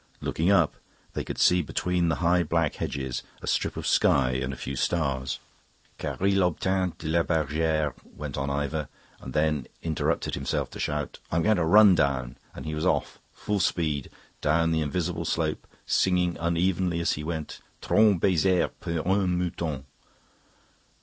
Looking 0.19 0.49
up, 0.49 0.77
they 1.13 1.23
could 1.23 1.37
see 1.37 1.61
between 1.61 2.09
the 2.09 2.15
high 2.25 2.41
black 2.41 2.77
hedges 2.77 3.21
a 3.39 3.45
strip 3.45 3.77
of 3.77 3.85
sky 3.85 4.31
and 4.31 4.51
a 4.51 4.55
few 4.55 4.75
stars. 4.75 5.37
"Car 5.99 6.17
il 6.25 6.39
obtint 6.43 6.97
de 6.97 7.07
la 7.07 7.21
bergere..." 7.21 7.93
Went 8.17 8.35
on 8.35 8.49
Ivor, 8.49 8.87
and 9.19 9.33
then 9.33 9.67
interrupted 9.83 10.33
himself 10.33 10.71
to 10.71 10.79
shout, 10.79 11.19
"I'm 11.31 11.43
going 11.43 11.57
to 11.57 11.63
run 11.65 11.93
down," 11.93 12.37
and 12.55 12.65
he 12.65 12.73
was 12.73 12.83
off, 12.83 13.19
full 13.31 13.59
speed, 13.59 14.09
down 14.41 14.71
the 14.71 14.81
invisible 14.81 15.23
slope, 15.23 15.67
singing 15.85 16.35
unevenly 16.39 16.99
as 16.99 17.11
he 17.11 17.23
went: 17.23 17.59
"Trente 17.79 18.19
baisers 18.19 18.71
pour 18.79 19.07
un 19.07 19.37
mouton." 19.37 19.85